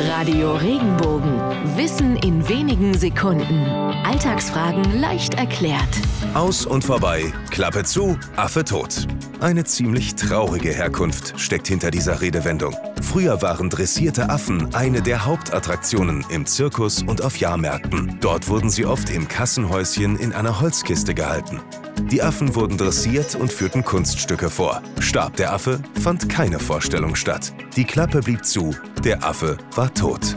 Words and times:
Radio 0.00 0.54
Regenbogen. 0.54 1.40
Wissen 1.76 2.16
in 2.18 2.48
wenigen 2.48 2.96
Sekunden. 2.96 3.66
Alltagsfragen 4.04 5.00
leicht 5.00 5.34
erklärt. 5.34 5.88
Aus 6.34 6.66
und 6.66 6.84
vorbei, 6.84 7.32
Klappe 7.50 7.82
zu, 7.82 8.16
Affe 8.36 8.62
tot. 8.62 9.08
Eine 9.40 9.64
ziemlich 9.64 10.14
traurige 10.14 10.70
Herkunft 10.70 11.34
steckt 11.40 11.66
hinter 11.66 11.90
dieser 11.90 12.20
Redewendung. 12.20 12.76
Früher 13.02 13.42
waren 13.42 13.70
dressierte 13.70 14.30
Affen 14.30 14.72
eine 14.72 15.02
der 15.02 15.24
Hauptattraktionen 15.24 16.24
im 16.30 16.46
Zirkus 16.46 17.02
und 17.02 17.22
auf 17.22 17.38
Jahrmärkten. 17.38 18.18
Dort 18.20 18.48
wurden 18.48 18.70
sie 18.70 18.86
oft 18.86 19.10
im 19.10 19.26
Kassenhäuschen 19.26 20.16
in 20.16 20.32
einer 20.32 20.60
Holzkiste 20.60 21.12
gehalten. 21.12 21.60
Die 22.10 22.22
Affen 22.22 22.54
wurden 22.54 22.78
dressiert 22.78 23.34
und 23.34 23.52
führten 23.52 23.84
Kunststücke 23.84 24.50
vor. 24.50 24.82
Starb 25.00 25.36
der 25.36 25.52
Affe, 25.52 25.80
fand 26.00 26.28
keine 26.28 26.58
Vorstellung 26.58 27.14
statt. 27.16 27.52
Die 27.76 27.84
Klappe 27.84 28.20
blieb 28.20 28.44
zu, 28.44 28.74
der 29.04 29.24
Affe 29.24 29.58
war 29.74 29.92
tot. 29.92 30.36